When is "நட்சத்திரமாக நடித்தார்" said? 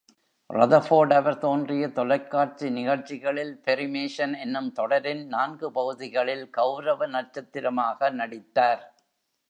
7.07-8.83